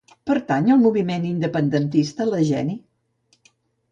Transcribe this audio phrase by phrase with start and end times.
[0.29, 2.75] Pertany al moviment independentista la Jeni?